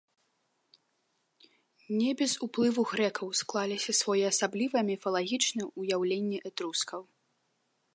Не 1.99 2.09
без 2.21 2.33
уплыву 2.47 2.83
грэкаў 2.93 3.27
склаліся 3.41 3.91
своеасаблівыя 4.01 4.83
міфалагічныя 4.93 5.73
ўяўленні 5.83 6.37
этрускаў. 6.53 7.01